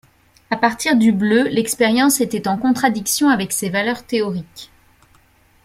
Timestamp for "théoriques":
4.03-4.71